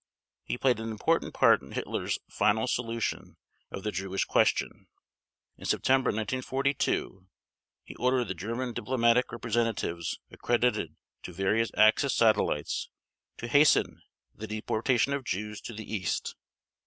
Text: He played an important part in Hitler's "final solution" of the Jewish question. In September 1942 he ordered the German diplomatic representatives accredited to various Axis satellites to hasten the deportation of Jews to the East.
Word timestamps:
He 0.41 0.57
played 0.57 0.79
an 0.79 0.89
important 0.89 1.31
part 1.35 1.61
in 1.61 1.73
Hitler's 1.73 2.17
"final 2.27 2.65
solution" 2.65 3.37
of 3.69 3.83
the 3.83 3.91
Jewish 3.91 4.25
question. 4.25 4.87
In 5.59 5.65
September 5.65 6.07
1942 6.07 7.27
he 7.83 7.93
ordered 7.97 8.27
the 8.27 8.33
German 8.33 8.73
diplomatic 8.73 9.31
representatives 9.31 10.17
accredited 10.31 10.95
to 11.21 11.33
various 11.33 11.69
Axis 11.77 12.15
satellites 12.15 12.89
to 13.37 13.47
hasten 13.47 14.01
the 14.33 14.47
deportation 14.47 15.13
of 15.13 15.23
Jews 15.23 15.61
to 15.61 15.71
the 15.75 15.93
East. 15.93 16.35